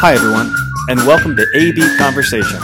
[0.00, 0.54] Hi, everyone,
[0.88, 2.62] and welcome to AB Conversations,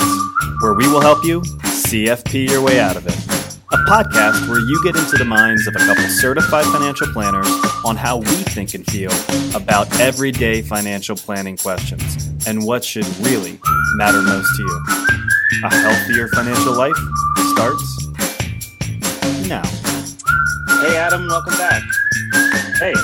[0.61, 3.15] where we will help you CFP your way out of it.
[3.73, 7.49] A podcast where you get into the minds of a couple certified financial planners
[7.85, 9.11] on how we think and feel
[9.57, 13.59] about everyday financial planning questions and what should really
[13.97, 14.85] matter most to you.
[15.65, 16.97] A healthier financial life
[17.53, 18.07] starts
[19.49, 19.63] now.
[20.87, 21.83] Hey, Adam, welcome back.
[22.79, 22.95] Hey,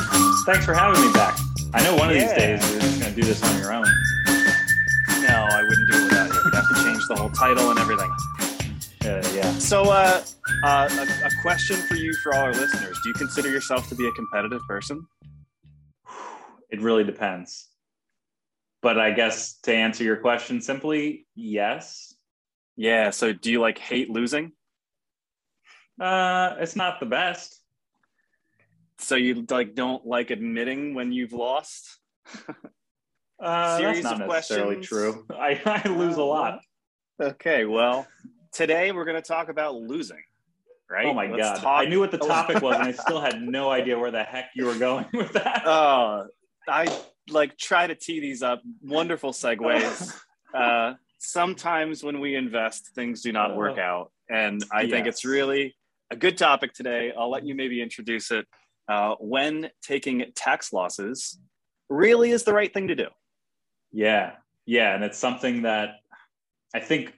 [0.46, 1.36] thanks for having me back.
[1.72, 2.26] I know one of Yeah.
[2.26, 3.86] these days you're just going to do this on your own.
[7.10, 8.10] The whole title and everything.
[9.04, 9.50] Uh, yeah.
[9.58, 10.22] So, uh,
[10.64, 13.96] uh, a, a question for you, for all our listeners: Do you consider yourself to
[13.96, 15.04] be a competitive person?
[16.70, 17.68] It really depends.
[18.80, 22.14] But I guess to answer your question simply, yes.
[22.76, 23.10] Yeah.
[23.10, 24.52] So, do you like hate losing?
[26.00, 27.56] Uh, it's not the best.
[28.98, 31.98] So you like don't like admitting when you've lost?
[33.40, 34.86] Uh, Series that's not of necessarily questions.
[34.86, 35.26] true.
[35.34, 36.60] I, I lose a lot.
[37.20, 37.66] Okay.
[37.66, 38.06] Well,
[38.50, 40.22] today we're going to talk about losing.
[40.88, 41.06] Right?
[41.06, 41.56] Oh my Let's god!
[41.62, 44.24] talk- I knew what the topic was, and I still had no idea where the
[44.24, 45.62] heck you were going with that.
[45.64, 46.26] Oh,
[46.66, 46.98] I
[47.28, 48.62] like try to tee these up.
[48.82, 50.18] Wonderful segues.
[50.54, 54.10] uh, sometimes when we invest, things do not work out.
[54.28, 55.76] And I think it's really
[56.10, 57.12] a good topic today.
[57.16, 58.46] I'll let you maybe introduce it.
[58.88, 61.38] Uh, when taking tax losses
[61.88, 63.06] really is the right thing to do.
[63.92, 64.32] Yeah,
[64.66, 65.99] yeah, and it's something that
[66.74, 67.14] I think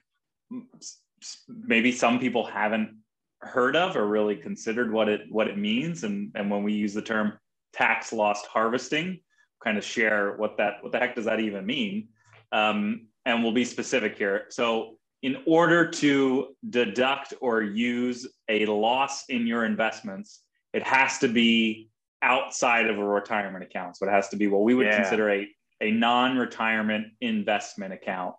[1.47, 2.97] maybe some people haven't
[3.41, 6.03] heard of or really considered what it what it means.
[6.03, 7.33] And and when we use the term
[7.73, 9.19] tax loss harvesting,
[9.63, 12.09] kind of share what that what the heck does that even mean?
[12.51, 14.45] Um, and we'll be specific here.
[14.49, 20.41] So, in order to deduct or use a loss in your investments,
[20.73, 21.89] it has to be
[22.21, 23.97] outside of a retirement account.
[23.97, 25.01] So it has to be what we would Yeah.
[25.01, 25.47] consider a
[25.81, 28.35] a non-retirement investment account.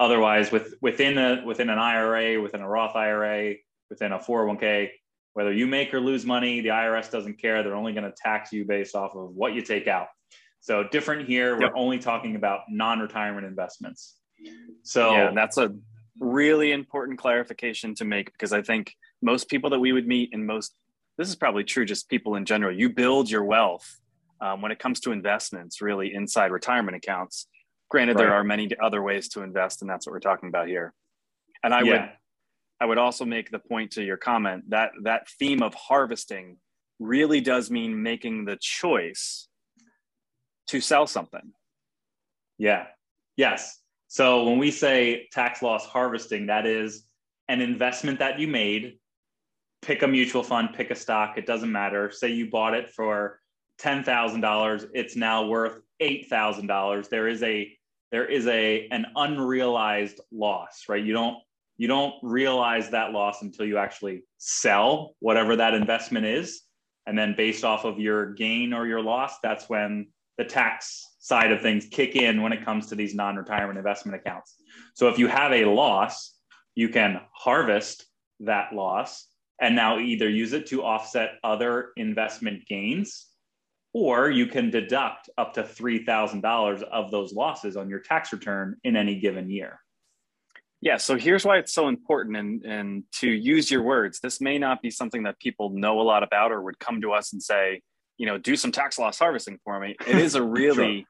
[0.00, 3.54] Otherwise, with within a within an IRA, within a Roth IRA,
[3.90, 4.90] within a 401k,
[5.34, 7.62] whether you make or lose money, the IRS doesn't care.
[7.62, 10.08] They're only going to tax you based off of what you take out.
[10.60, 11.58] So different here.
[11.58, 14.16] We're only talking about non-retirement investments.
[14.82, 15.74] So yeah, that's a
[16.18, 20.46] really important clarification to make because I think most people that we would meet and
[20.46, 20.74] most
[21.18, 22.74] this is probably true just people in general.
[22.74, 24.00] You build your wealth
[24.40, 27.46] um, when it comes to investments, really inside retirement accounts.
[27.94, 30.92] Granted, there are many other ways to invest, and that's what we're talking about here.
[31.62, 32.10] And I yeah, would
[32.80, 36.56] I would also make the point to your comment that that theme of harvesting
[36.98, 39.48] really does mean making the choice
[40.66, 41.52] to sell something.
[42.58, 42.86] Yeah.
[43.36, 43.80] Yes.
[44.08, 47.04] So when we say tax loss harvesting, that is
[47.48, 48.98] an investment that you made.
[49.82, 52.10] Pick a mutual fund, pick a stock, it doesn't matter.
[52.10, 53.40] Say you bought it for
[53.80, 57.08] $10,000, it's now worth $8,000.
[57.08, 57.76] There is a
[58.14, 61.04] there is a an unrealized loss, right?
[61.04, 61.38] You don't
[61.76, 66.62] you don't realize that loss until you actually sell whatever that investment is.
[67.06, 70.06] And then based off of your gain or your loss, that's when
[70.38, 74.54] the tax side of things kick in when it comes to these non-retirement investment accounts.
[74.94, 76.38] So if you have a loss,
[76.76, 78.06] you can harvest
[78.40, 79.26] that loss
[79.60, 83.33] and now either use it to offset other investment gains
[83.94, 88.96] or you can deduct up to $3,000 of those losses on your tax return in
[88.96, 89.80] any given year.
[90.80, 94.20] Yeah, so here's why it's so important and and to use your words.
[94.20, 97.12] This may not be something that people know a lot about or would come to
[97.12, 97.80] us and say,
[98.18, 99.96] you know, do some tax loss harvesting for me.
[100.06, 101.06] It is a really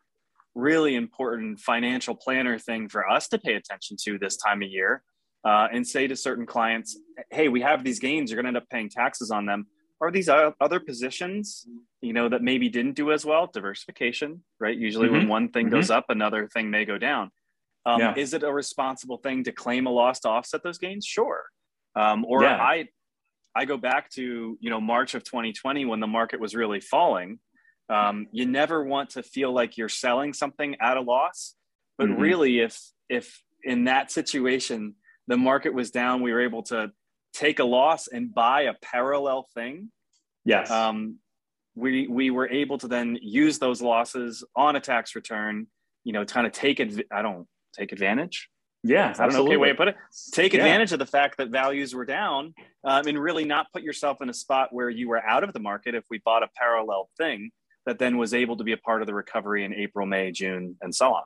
[0.54, 5.02] really important financial planner thing for us to pay attention to this time of year.
[5.44, 6.96] Uh, and say to certain clients,
[7.30, 8.30] "Hey, we have these gains.
[8.30, 9.66] You're going to end up paying taxes on them.
[10.00, 11.66] Are these other positions,
[12.03, 13.47] you know, that maybe didn't do as well?
[13.47, 14.77] Diversification, right?
[14.77, 15.28] Usually, when Mhm.
[15.28, 17.31] one thing goes up, another thing may go down.
[17.87, 18.15] Um, Yeah.
[18.16, 21.06] Is it a responsible thing to claim a loss to offset those gains?
[21.06, 21.44] Sure.
[21.94, 22.60] Um, or Yeah.
[22.60, 22.88] I,
[23.55, 27.38] I go back to you know March of 2020 when the market was really falling.
[27.88, 31.55] Um, you never want to feel like you're selling something at a loss,
[31.99, 32.19] but Mhm.
[32.19, 34.97] really, if if in that situation
[35.29, 36.93] the market was down, we were able to
[37.34, 39.90] take a loss and buy a parallel thing.
[40.44, 40.70] Yes.
[40.70, 41.16] Um,
[41.75, 45.66] we we were able to then use those losses on a tax return.
[46.04, 47.06] You know, kind of take it.
[47.12, 47.46] I don't
[47.76, 48.48] take advantage.
[48.84, 49.10] yeah.
[49.10, 49.96] Is that an okay way to put it?
[50.32, 50.60] Take Yeah.
[50.60, 52.54] advantage of the fact that values were down,
[52.84, 55.58] um, and really not put yourself in a spot where you were out of the
[55.60, 57.50] market if we bought a parallel thing
[57.87, 60.76] that then was able to be a part of the recovery in April, May, June,
[60.82, 61.25] and so on.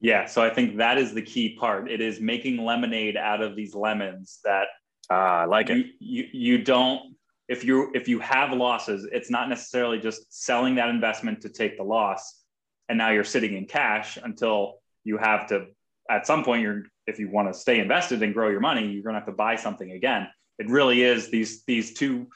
[0.00, 0.26] Yeah.
[0.26, 1.90] So I think that is the key part.
[1.90, 4.68] It is making lemonade out of these lemons that
[5.10, 5.76] Ah, I like it.
[5.76, 7.16] you, you you don't
[7.48, 11.76] if you if you have losses it's not necessarily just selling that investment to take
[11.76, 12.42] the loss
[12.88, 14.74] and now you're sitting in cash until
[15.04, 15.66] you have to
[16.10, 19.02] at some point you're if you want to stay invested and grow your money you're
[19.02, 20.26] going to have to buy something again
[20.58, 22.26] it really is these these two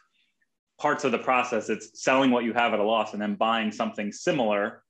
[0.78, 3.72] parts of the process it's selling what you have at a loss and then buying
[3.72, 4.82] something similar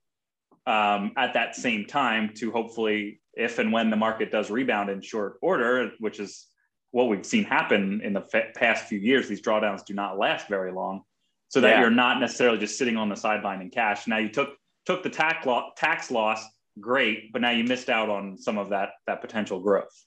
[0.67, 5.01] um, at that same time to hopefully if and when the market does rebound in
[5.01, 6.47] short order which is
[6.93, 10.49] what we've seen happen in the f- past few years these drawdowns do not last
[10.49, 11.03] very long
[11.49, 11.81] so that yeah.
[11.81, 14.51] you're not necessarily just sitting on the sideline in cash now you took
[14.87, 16.45] took the tax, lo- tax loss
[16.79, 20.05] great, but now you missed out on some of that that potential growth.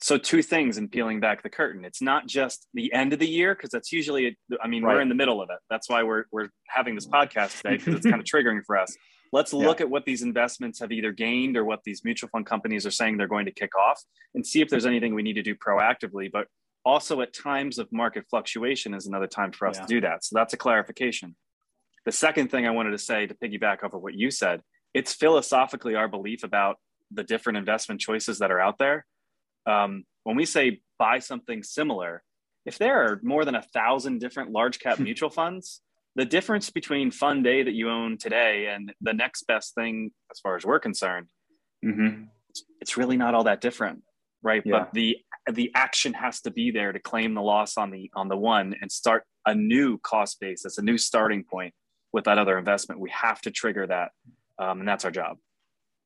[0.00, 1.84] So two things in peeling back the curtain.
[1.84, 4.94] It's not just the end of the year because that's usually I mean right.
[4.94, 5.58] we're in the middle of it.
[5.70, 8.96] That's why we're we're having this podcast today because it's kind of triggering for us.
[9.32, 9.86] Let's look yeah.
[9.86, 13.16] at what these investments have either gained or what these mutual fund companies are saying
[13.16, 14.02] they're going to kick off
[14.34, 16.30] and see if there's anything we need to do proactively.
[16.30, 16.48] But
[16.84, 19.82] also at times of market fluctuation is another time for us yeah.
[19.82, 20.24] to do that.
[20.24, 21.34] So that's a clarification.
[22.04, 24.62] The second thing I wanted to say to piggyback off of what you said
[24.94, 26.76] it's philosophically our belief about
[27.10, 29.06] the different investment choices that are out there.
[29.66, 32.22] Um, when we say buy something similar,
[32.66, 35.80] if there are more than a thousand different large cap mutual funds,
[36.14, 40.40] the difference between fund day that you own today and the next best thing, as
[40.40, 41.28] far as we're concerned,
[41.84, 42.24] mm-hmm.
[42.80, 44.02] it's really not all that different,
[44.42, 44.62] right?
[44.64, 44.80] Yeah.
[44.80, 45.18] But the
[45.50, 48.74] the action has to be there to claim the loss on the on the one
[48.80, 50.62] and start a new cost base.
[50.62, 51.74] that's a new starting point
[52.12, 53.00] with that other investment.
[53.00, 54.10] We have to trigger that
[54.58, 55.38] um, and that's our job.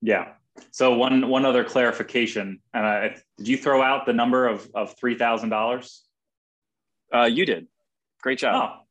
[0.00, 0.32] Yeah.
[0.70, 2.60] So one one other clarification.
[2.72, 6.04] Uh, did you throw out the number of of three thousand uh, dollars?
[7.12, 7.66] You did.
[8.22, 8.54] Great job.
[8.54, 8.85] Oh,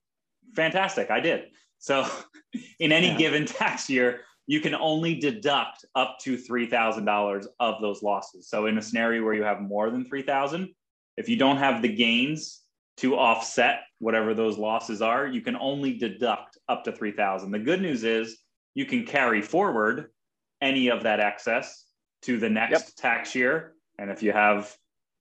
[0.56, 1.10] fantastic!
[1.12, 1.46] I did.
[1.80, 2.08] So,
[2.80, 3.18] in any yeah.
[3.18, 8.50] given tax year, you can only deduct up to three thousand dollars of those losses.
[8.50, 10.70] So, in a scenario where you have more than three thousand,
[11.18, 12.62] if you don't have the gains
[12.98, 17.52] to offset whatever those losses are, you can only deduct up to three thousand.
[17.52, 18.38] The good news is
[18.74, 20.10] you can carry forward
[20.62, 21.86] any of that excess
[22.24, 22.96] to the next yep.
[22.98, 23.74] tax year.
[23.98, 24.76] And if you have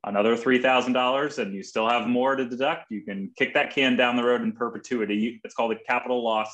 [0.07, 4.17] another $3,000 and you still have more to deduct, you can kick that can down
[4.17, 5.41] the road in perpetuity.
[5.45, 6.49] It's called a capital loss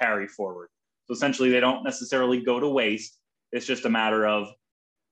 [0.00, 0.68] carry forward.
[1.06, 3.18] So essentially, they don't necessarily go to waste.
[3.52, 4.48] It's just a matter of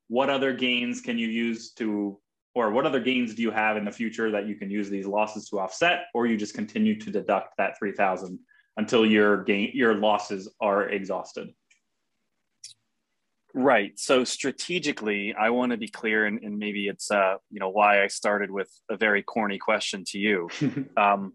[0.08, 2.18] what other gains can you use to,
[2.54, 5.06] or what other gains do you have in the future that you can use these
[5.06, 8.38] losses to offset, or you just continue to deduct that 3000
[8.76, 11.48] until your gain your losses are exhausted.
[13.54, 13.98] Right.
[13.98, 18.02] So strategically, I want to be clear, and, and maybe it's uh, you know why
[18.02, 20.50] I started with a very corny question to you.
[20.96, 21.32] um,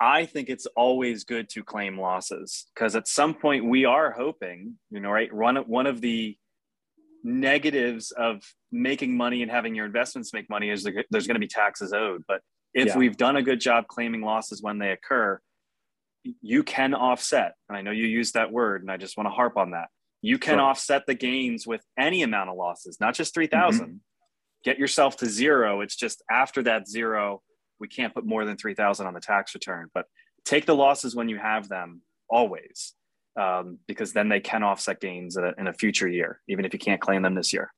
[0.00, 4.74] I think it's always good to claim losses because at some point we are hoping,
[4.90, 5.32] you know, right?
[5.32, 6.36] One one of the
[7.24, 11.48] negatives of making money and having your investments make money is there's going to be
[11.48, 12.22] taxes owed.
[12.28, 12.40] But
[12.74, 12.98] if yeah.
[12.98, 15.40] we've done a good job claiming losses when they occur,
[16.42, 17.54] you can offset.
[17.68, 19.88] And I know you use that word, and I just want to harp on that.
[20.26, 20.62] You can sure.
[20.62, 23.86] offset the gains with any amount of losses, not just 3,000.
[23.86, 23.96] Mm-hmm.
[24.64, 25.82] Get yourself to zero.
[25.82, 27.42] It's just after that zero,
[27.78, 29.88] we can't put more than 3,000 on the tax return.
[29.94, 30.06] But
[30.44, 32.94] take the losses when you have them always,
[33.40, 36.72] um, because then they can offset gains in a, in a future year, even if
[36.72, 37.72] you can't claim them this year.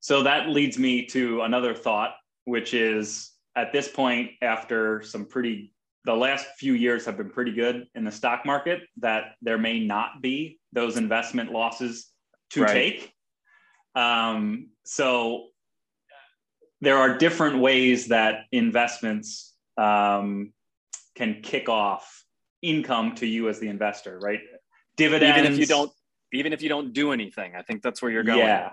[0.00, 5.72] So that leads me to another thought, which is at this point, after some pretty
[6.04, 9.78] the last few years have been pretty good in the stock market that there may
[9.78, 12.08] not be those investment losses
[12.50, 12.72] to right.
[12.72, 13.12] take.
[13.94, 15.48] Um, so
[16.80, 20.52] there are different ways that investments um,
[21.14, 22.24] can kick off
[22.62, 24.40] income to you as the investor, right?
[24.96, 25.38] Dividends.
[25.38, 25.92] Even if you don't,
[26.32, 28.38] even if you don't do anything, I think that's where you're going.
[28.38, 28.72] Yeah.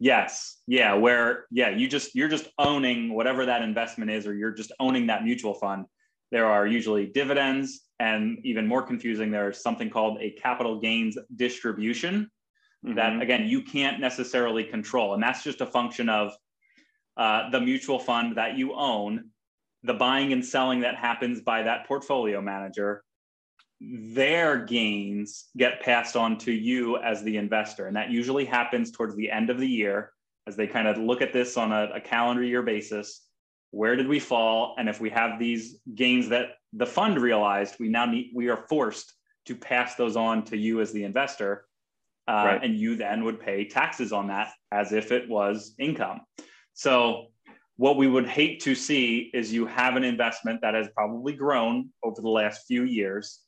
[0.00, 0.58] Yes.
[0.66, 0.94] Yeah.
[0.94, 5.08] Where, yeah, you just, you're just owning whatever that investment is, or you're just owning
[5.08, 5.86] that mutual fund
[6.30, 12.30] there are usually dividends, and even more confusing, there's something called a capital gains distribution
[12.84, 12.94] mm-hmm.
[12.94, 15.14] that, again, you can't necessarily control.
[15.14, 16.32] And that's just a function of
[17.16, 19.30] uh, the mutual fund that you own,
[19.82, 23.02] the buying and selling that happens by that portfolio manager.
[23.80, 27.86] Their gains get passed on to you as the investor.
[27.86, 30.12] And that usually happens towards the end of the year
[30.46, 33.28] as they kind of look at this on a, a calendar year basis
[33.70, 37.88] where did we fall and if we have these gains that the fund realized we
[37.88, 39.14] now need we are forced
[39.46, 41.66] to pass those on to you as the investor
[42.28, 42.64] uh, right.
[42.64, 46.20] and you then would pay taxes on that as if it was income.
[46.74, 47.28] So
[47.76, 51.88] what we would hate to see is you have an investment that has probably grown
[52.02, 53.40] over the last few years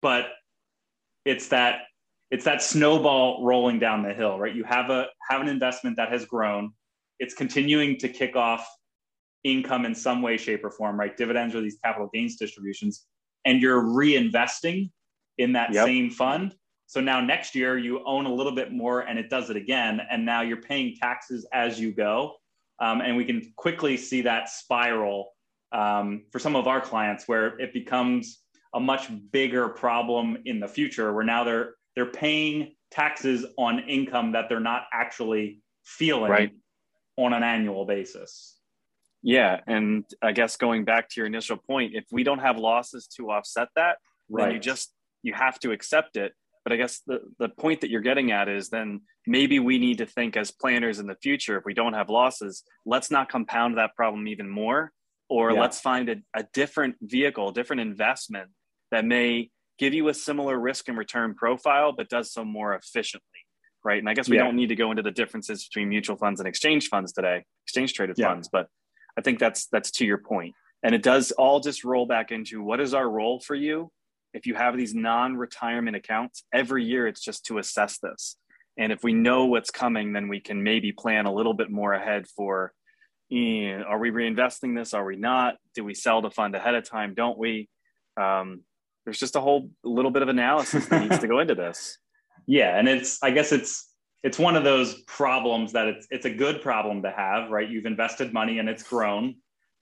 [0.00, 0.28] but
[1.24, 1.80] it's that
[2.30, 4.54] it's that snowball rolling down the hill right?
[4.54, 6.72] You have a have an investment that has grown.
[7.18, 8.68] It's continuing to kick off
[9.50, 11.16] income in some way, shape, or form, right?
[11.16, 13.06] Dividends or these capital gains distributions,
[13.44, 14.90] and you're reinvesting
[15.38, 15.86] in that yep.
[15.86, 16.54] same fund,
[16.86, 20.00] So now next year you own a little bit more and it does it again.
[20.10, 22.34] And now you're paying taxes as you go.
[22.80, 25.32] Um, and we can quickly see that spiral
[25.72, 28.40] um, for some of our clients where it becomes
[28.74, 34.32] a much bigger problem in the future where now they're they're paying taxes on income
[34.32, 36.52] that they're not actually feeling right.
[37.16, 38.57] on an annual basis.
[39.22, 43.06] Yeah, and I guess going back to your initial point, if we don't have losses
[43.16, 43.98] to offset that,
[44.28, 44.44] right.
[44.44, 46.32] then you just you have to accept it.
[46.64, 49.98] But I guess the the point that you're getting at is then maybe we need
[49.98, 53.78] to think as planners in the future if we don't have losses, let's not compound
[53.78, 54.92] that problem even more
[55.28, 55.60] or yeah.
[55.60, 58.50] let's find a, a different vehicle, different investment
[58.90, 63.26] that may give you a similar risk and return profile but does so more efficiently
[63.84, 64.44] right and i guess we yeah.
[64.44, 67.92] don't need to go into the differences between mutual funds and exchange funds today exchange
[67.94, 68.28] traded yeah.
[68.28, 68.68] funds but
[69.18, 70.54] I think that's that's to your point.
[70.84, 73.90] And it does all just roll back into what is our role for you?
[74.32, 78.36] If you have these non-retirement accounts, every year it's just to assess this.
[78.78, 81.94] And if we know what's coming, then we can maybe plan a little bit more
[81.94, 82.72] ahead for
[83.30, 84.94] are we reinvesting this?
[84.94, 85.56] Are we not?
[85.74, 87.14] Do we sell the fund ahead of time?
[87.14, 87.68] Don't we?
[88.18, 88.62] Um,
[89.04, 91.98] there's just a whole little bit of analysis that needs to go into this.
[92.50, 93.87] Yeah, and it's I guess it's
[94.22, 97.68] it's one of those problems that it's it's a good problem to have, right?
[97.68, 99.36] You've invested money and it's grown.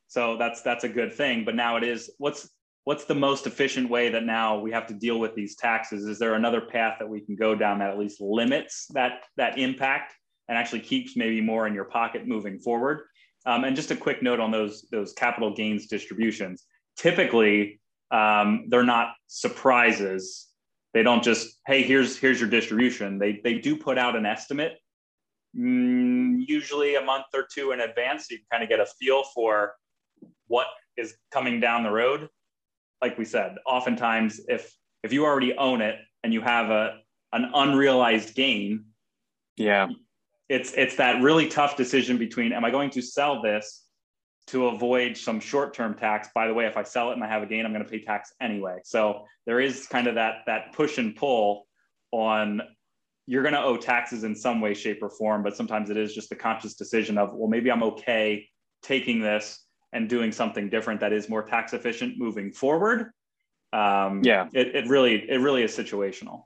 [0.09, 1.45] So that's that's a good thing.
[1.45, 2.49] But now it is what's
[2.85, 6.05] what's the most efficient way that now we have to deal with these taxes?
[6.05, 9.59] Is there another path that we can go down that at least limits that that
[9.59, 10.15] impact
[10.49, 13.01] and actually keeps maybe more in your pocket moving forward?
[13.47, 16.65] Um, and just a quick note on those those capital gains distributions.
[16.97, 20.49] Typically, um, they're not surprises
[20.97, 23.19] they don't just hey here's here's your distribution.
[23.19, 24.79] They they do put out an estimate
[25.55, 28.87] mm, usually a month or two in advance so you can kind of get a
[28.99, 29.75] feel for
[30.47, 32.31] what is coming down the road.
[33.03, 37.01] Like we said oftentimes if if you already own it and you have a
[37.35, 38.87] an unrealized gain
[39.59, 39.89] yeah.
[40.49, 43.86] it's it's that really tough decision between am i going to sell this
[44.49, 46.29] to avoid some short-term tax.
[46.35, 47.91] By the way, if I sell it and I have a gain, I'm going to
[47.91, 48.79] pay tax anyway.
[48.85, 51.67] So there is kind of that that push and pull
[52.13, 52.63] on
[53.27, 55.43] you're going to owe taxes in some way, shape, or form.
[55.43, 58.49] But sometimes it is just the conscious decision of well, maybe I'm okay
[58.83, 63.11] taking this and doing something different that is more tax efficient moving forward.
[63.73, 66.45] Um, yeah, it, it really it really is situational.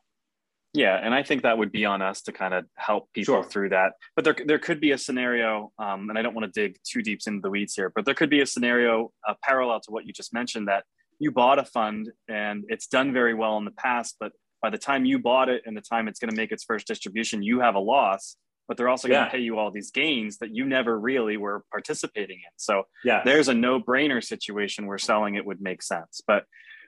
[0.73, 3.45] Yeah, and I think that would be on us to kind of help people sure.
[3.45, 3.95] through that.
[4.15, 7.03] But there, there could be a scenario, um, and I don't want to dig too
[7.03, 10.07] deep into the weeds here, but there could be a scenario uh, parallel to what
[10.07, 10.85] you just mentioned that
[11.19, 14.79] you bought a fund and it's done very well in the past, but by the
[14.79, 17.61] time you bought it and the time it's going to make its first distribution, you
[17.61, 18.37] have a loss.
[18.69, 21.65] But they're also going to pay you all these gains that you never really were
[21.73, 22.53] participating in.
[22.57, 23.23] So yeah.
[23.25, 26.21] there's a no-brainer situation where selling it would make sense.
[26.25, 26.45] But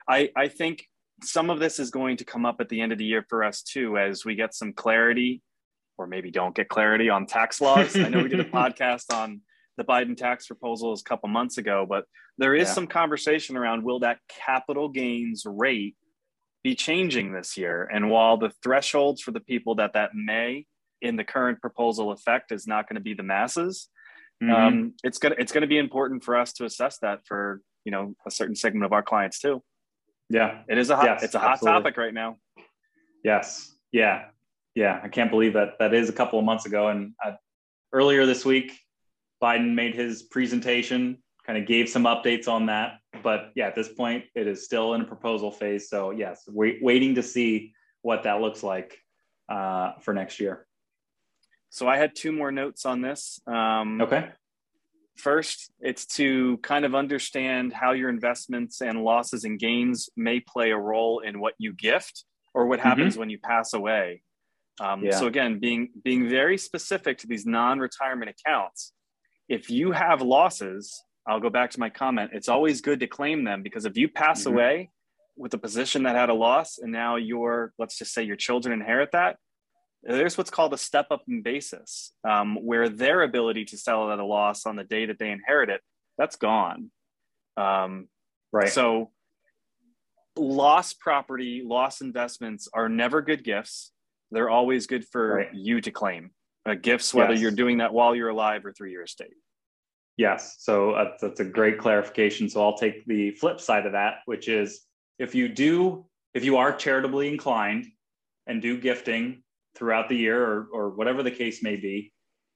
[0.07, 0.87] I, I think
[1.21, 3.43] some of this is going to come up at the end of the year for
[3.43, 5.41] us too, as we get some clarity,
[5.97, 7.95] or maybe don't get clarity on tax laws.
[7.95, 9.41] I know we did a podcast on
[9.77, 12.05] the Biden tax proposals a couple months ago, but
[12.37, 12.73] there is yeah.
[12.73, 15.95] some conversation around will that capital gains rate
[16.63, 17.89] be changing this year?
[17.91, 20.65] And while the thresholds for the people that that may
[21.01, 23.89] in the current proposal affect is not going to be the masses,
[24.41, 24.53] mm-hmm.
[24.53, 27.91] um, it's gonna it's going to be important for us to assess that for you
[27.91, 29.61] know a certain segment of our clients too.
[30.33, 31.05] Yeah, it is a hot.
[31.05, 31.81] Yes, it's a hot absolutely.
[31.81, 32.37] topic right now.
[33.23, 33.71] Yes.
[33.91, 34.25] Yeah.
[34.73, 34.99] Yeah.
[35.03, 36.87] I can't believe that that is a couple of months ago.
[36.87, 37.33] And uh,
[37.93, 38.73] earlier this week,
[39.43, 42.97] Biden made his presentation, kind of gave some updates on that.
[43.21, 45.87] But yeah, at this point, it is still in a proposal phase.
[45.87, 47.71] So yes, wait, waiting to see
[48.01, 48.97] what that looks like
[49.49, 50.65] uh, for next year.
[51.69, 53.39] So I had two more notes on this.
[53.45, 54.29] Um, okay.
[55.15, 60.71] First, it's to kind of understand how your investments and losses and gains may play
[60.71, 62.89] a role in what you gift or what mm-hmm.
[62.89, 63.19] happens mm-hmm.
[63.19, 64.23] when you pass away.
[64.79, 65.19] Um, yeah.
[65.19, 68.93] So again, being being very specific to these non-retirement accounts.
[69.47, 72.31] If you have losses, I'll go back to my comment.
[72.33, 74.53] It's always good to claim them because if you pass mm-hmm.
[74.53, 74.91] away
[75.35, 78.73] with a position that had a loss, and now your let's just say your children
[78.79, 79.37] inherit that,
[80.03, 84.19] there's what's called a step up in basis, um, where their ability to sell at
[84.19, 85.81] a loss on the day that they inherit it,
[86.17, 86.91] that's gone.
[87.55, 88.07] Um,
[88.51, 88.69] right.
[88.69, 89.11] So,
[90.35, 93.91] lost property, lost investments are never good gifts.
[94.31, 95.53] They're always good for right.
[95.53, 96.31] you to claim
[96.65, 97.41] uh, gifts, whether yes.
[97.41, 99.33] you're doing that while you're alive or through your estate.
[100.17, 100.57] Yes.
[100.59, 102.49] So uh, that's a great clarification.
[102.49, 104.81] So I'll take the flip side of that, which is
[105.17, 107.87] if you do, if you are charitably inclined
[108.47, 109.42] and do gifting
[109.75, 112.11] throughout the year or, or whatever the case may be.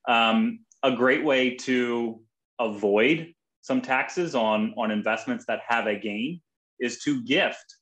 [0.08, 2.22] Um, a great way to
[2.60, 6.42] avoid some taxes on, on investments that have a gain
[6.80, 7.76] is to gift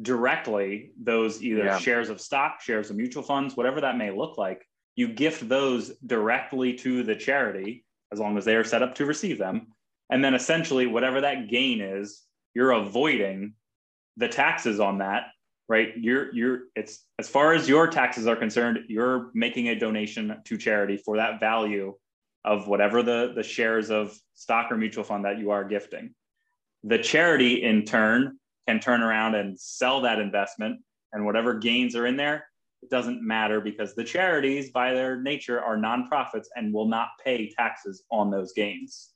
[0.00, 1.78] directly those either yeah.
[1.78, 4.66] shares of stock, shares of mutual funds, whatever that may look like.
[4.96, 9.06] You gift those directly to the charity as long as they are set up to
[9.06, 9.68] receive them.
[10.10, 12.22] And then essentially, whatever that gain is,
[12.54, 13.54] you're avoiding
[14.16, 15.24] the taxes on that
[15.72, 15.88] right?
[15.96, 20.58] You're you're it's as far as your taxes are concerned you're making a donation to
[20.58, 21.94] charity for that value
[22.44, 26.14] of whatever the the shares of stock or mutual fund that you are gifting.
[26.84, 28.38] The charity in turn
[28.68, 32.44] can turn around and sell that investment and whatever gains are in there
[32.82, 37.50] it doesn't matter because the charities by their nature are nonprofits and will not pay
[37.56, 39.10] taxes on those gains.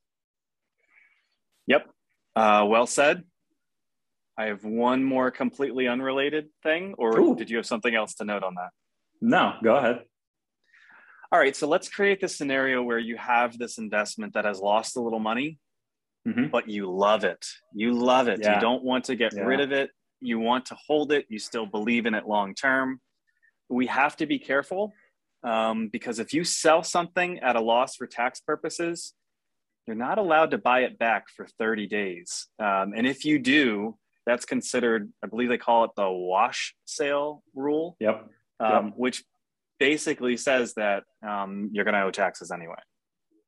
[1.67, 1.87] Yep.
[2.35, 3.25] Uh, well said
[4.39, 7.37] I have one more completely unrelated thing, or Ooh.
[7.37, 8.71] did you have something else to note on that?
[9.21, 10.03] No, go ahead.
[11.33, 14.97] All right, so let's create this scenario where you have this investment that has lost
[14.97, 15.59] a little money,
[16.27, 16.47] mm-hmm.
[16.47, 17.45] but you love it.
[17.73, 18.41] You love it.
[18.43, 18.55] Yeah.
[18.55, 19.43] You don't want to get yeah.
[19.43, 19.91] rid of it.
[20.21, 21.27] You want to hold it.
[21.29, 23.01] You still believe in it long term.
[23.69, 24.93] We have to be careful
[25.43, 29.15] um, because if you sell something at a loss for tax purposes,
[29.87, 32.49] you're not allowed to buy it back for 30 days.
[32.59, 33.97] Um, and if you do,
[34.27, 37.97] that's considered, I believe they call it the wash sale rule.
[38.01, 38.29] Yep.
[38.59, 38.95] Um, yep.
[38.97, 39.25] Which
[39.79, 42.75] basically says that um, you're going to owe taxes anyway.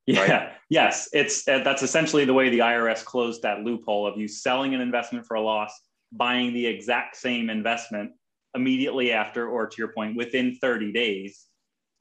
[0.07, 0.21] Yeah.
[0.21, 0.53] Right?
[0.71, 1.09] Yes.
[1.15, 4.83] It's uh, that's essentially the way the IRS closed that loophole of you selling an
[4.83, 5.73] investment for a loss,
[6.13, 8.13] buying the exact same investment
[8.55, 11.47] immediately after, or to your point, within 30 days,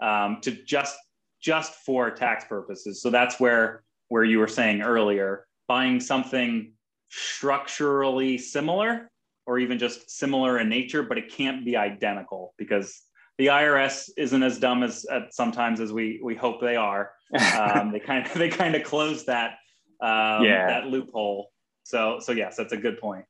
[0.02, 0.98] um, to just
[1.42, 3.02] just for tax purposes.
[3.02, 6.74] So that's where where you were saying earlier, buying something
[7.10, 9.10] structurally similar
[9.46, 13.02] or even just similar in nature, but it can't be identical because
[13.38, 17.12] the IRS isn't as dumb as sometimes as we we hope they are.
[17.34, 19.58] Um, they kind of they kind of close that
[20.02, 20.68] um, yeah.
[20.68, 21.52] that loophole.
[21.84, 23.26] So so yes, that's a good point.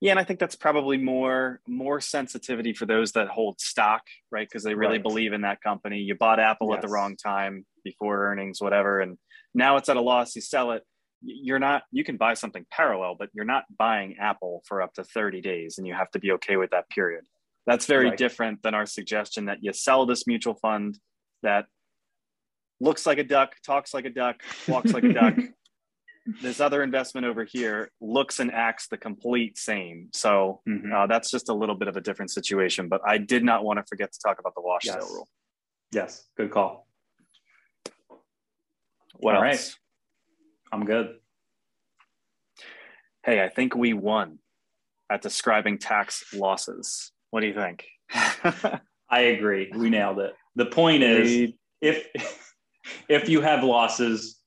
[0.00, 4.02] Yeah, and I think that's probably more more sensitivity for those that hold stock,
[4.32, 4.48] right?
[4.48, 5.02] Because they really right.
[5.02, 5.98] believe in that company.
[5.98, 6.76] You bought Apple yes.
[6.76, 9.16] at the wrong time before earnings, whatever, and
[9.54, 10.34] now it's at a loss.
[10.34, 10.82] You sell it
[11.22, 15.04] you're not you can buy something parallel but you're not buying apple for up to
[15.04, 17.24] 30 days and you have to be okay with that period
[17.66, 18.18] that's very right.
[18.18, 20.98] different than our suggestion that you sell this mutual fund
[21.42, 21.66] that
[22.80, 25.34] looks like a duck talks like a duck walks like a duck
[26.42, 30.92] this other investment over here looks and acts the complete same so mm-hmm.
[30.92, 33.78] uh, that's just a little bit of a different situation but i did not want
[33.78, 34.94] to forget to talk about the wash yes.
[34.94, 35.28] sale rule
[35.92, 36.86] yes good call
[39.20, 39.52] what All else?
[39.52, 39.79] Right.
[40.72, 41.16] I'm good.
[43.24, 44.38] Hey, I think we won
[45.10, 47.12] at describing tax losses.
[47.30, 47.86] What do you think?
[49.10, 49.70] I agree.
[49.74, 50.34] We nailed it.
[50.56, 52.06] The point is if
[53.08, 54.38] if you have losses,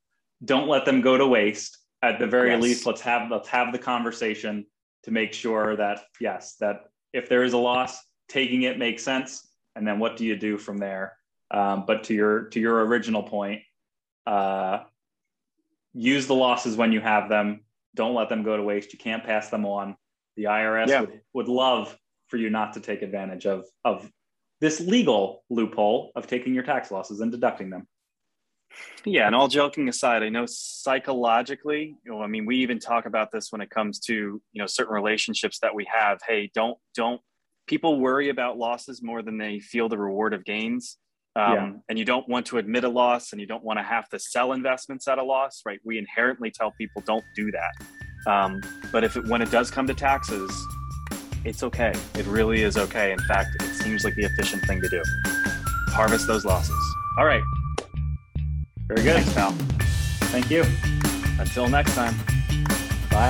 [0.44, 1.78] don't let them go to waste.
[2.02, 2.62] At the very yes.
[2.62, 4.66] least, let's have let's have the conversation
[5.04, 9.48] to make sure that yes, that if there is a loss, taking it makes sense.
[9.76, 11.18] And then what do you do from there?
[11.52, 13.62] Um, but to your to your original point,
[14.26, 14.80] uh,
[15.94, 17.62] use the losses when you have them.
[17.96, 18.94] Don't let them go to waste.
[18.94, 19.96] You can't pass them on.
[20.36, 21.02] The IRS yeah.
[21.02, 24.10] would, would love for you not to take advantage of, of
[24.60, 27.88] this legal loophole of taking your tax losses and deducting them.
[29.06, 33.06] Yeah, and all joking aside, I know psychologically, you know, I mean, we even talk
[33.06, 36.20] about this when it comes to you know certain relationships that we have.
[36.28, 37.22] Hey, don't don't
[37.68, 40.98] people worry about losses more than they feel the reward of gains
[41.36, 41.72] um, yeah.
[41.90, 44.20] and you don't want to admit a loss and you don't want to have to
[44.20, 45.80] sell investments at a loss right?
[45.84, 48.32] We inherently tell people don't do that.
[48.32, 50.52] Um, but if it, when it does come to taxes
[51.46, 51.94] it's okay.
[52.16, 53.12] It really is okay.
[53.12, 55.04] In fact it seems like the efficient thing to do.
[55.90, 56.80] Harvest those losses.
[57.18, 57.44] All right.
[58.88, 59.16] Very good.
[59.16, 59.52] Thanks pal.
[60.32, 60.64] Thank you.
[61.40, 62.16] Until next time.
[63.10, 63.30] Bye